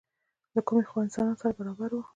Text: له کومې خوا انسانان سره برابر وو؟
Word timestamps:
له 0.55 0.61
کومې 0.67 0.83
خوا 0.89 1.01
انسانان 1.03 1.35
سره 1.41 1.53
برابر 1.59 1.89
وو؟ 1.93 2.01